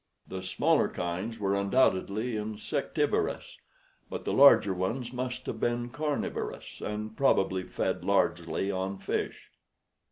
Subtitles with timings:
[0.27, 3.59] The smaller kinds were undoubtedly insectivorous,
[4.09, 9.51] but the larger ones must have been carnivorous, and probably fed largely on fish."